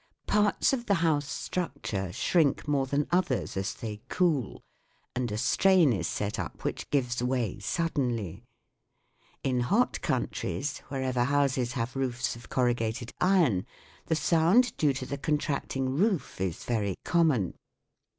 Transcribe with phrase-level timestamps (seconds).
[0.25, 4.63] Parts of the house structure shrink more than others as they cool,
[5.15, 8.43] and a strain is set up which gives way suddenly.
[9.43, 13.63] In hot countries, wherever houses have roofs of corrugated iron,
[14.07, 17.53] the sound due to the contracting roof is very common.